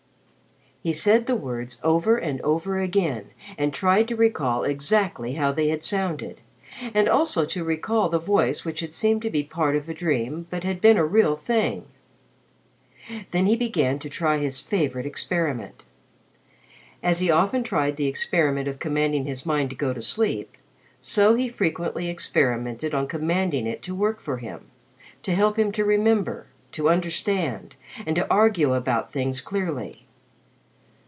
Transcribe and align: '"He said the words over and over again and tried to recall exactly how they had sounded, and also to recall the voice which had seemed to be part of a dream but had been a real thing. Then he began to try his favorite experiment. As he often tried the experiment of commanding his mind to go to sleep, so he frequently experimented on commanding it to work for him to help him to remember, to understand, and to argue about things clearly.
'"He 0.83 0.93
said 0.93 1.27
the 1.27 1.35
words 1.35 1.79
over 1.83 2.17
and 2.17 2.41
over 2.41 2.79
again 2.79 3.25
and 3.55 3.71
tried 3.71 4.07
to 4.07 4.15
recall 4.15 4.63
exactly 4.63 5.33
how 5.33 5.51
they 5.51 5.67
had 5.67 5.83
sounded, 5.83 6.41
and 6.95 7.07
also 7.07 7.45
to 7.45 7.63
recall 7.63 8.09
the 8.09 8.17
voice 8.17 8.65
which 8.65 8.79
had 8.79 8.91
seemed 8.91 9.21
to 9.21 9.29
be 9.29 9.43
part 9.43 9.75
of 9.75 9.87
a 9.89 9.93
dream 9.93 10.47
but 10.49 10.63
had 10.63 10.81
been 10.81 10.97
a 10.97 11.05
real 11.05 11.35
thing. 11.35 11.85
Then 13.29 13.45
he 13.45 13.55
began 13.55 13.99
to 13.99 14.09
try 14.09 14.39
his 14.39 14.59
favorite 14.59 15.05
experiment. 15.05 15.83
As 17.03 17.19
he 17.19 17.29
often 17.29 17.61
tried 17.61 17.95
the 17.95 18.07
experiment 18.07 18.67
of 18.67 18.79
commanding 18.79 19.25
his 19.25 19.45
mind 19.45 19.69
to 19.69 19.75
go 19.75 19.93
to 19.93 20.01
sleep, 20.01 20.57
so 20.99 21.35
he 21.35 21.47
frequently 21.47 22.09
experimented 22.09 22.95
on 22.95 23.05
commanding 23.07 23.67
it 23.67 23.83
to 23.83 23.93
work 23.93 24.19
for 24.19 24.37
him 24.37 24.65
to 25.21 25.35
help 25.35 25.59
him 25.59 25.71
to 25.73 25.85
remember, 25.85 26.47
to 26.71 26.89
understand, 26.89 27.75
and 28.03 28.15
to 28.15 28.27
argue 28.31 28.73
about 28.73 29.11
things 29.13 29.41
clearly. 29.41 30.07